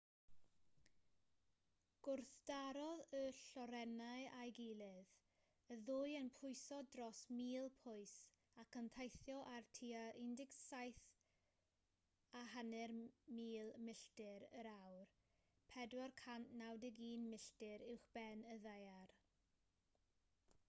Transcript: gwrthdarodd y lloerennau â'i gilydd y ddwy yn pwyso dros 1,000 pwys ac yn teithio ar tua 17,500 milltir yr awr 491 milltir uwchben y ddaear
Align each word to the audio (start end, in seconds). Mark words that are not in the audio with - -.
gwrthdarodd 2.05 3.01
y 3.17 3.19
lloerennau 3.39 4.23
â'i 4.37 4.53
gilydd 4.59 5.11
y 5.75 5.75
ddwy 5.89 6.15
yn 6.21 6.31
pwyso 6.39 6.79
dros 6.95 7.19
1,000 7.35 7.67
pwys 7.83 8.15
ac 8.65 8.79
yn 8.81 8.89
teithio 8.97 9.37
ar 9.57 9.69
tua 9.79 10.01
17,500 10.23 12.99
milltir 13.91 14.49
yr 14.63 14.71
awr 14.73 15.05
491 15.77 17.29
milltir 17.35 17.87
uwchben 17.95 18.45
y 18.57 18.59
ddaear 18.67 19.15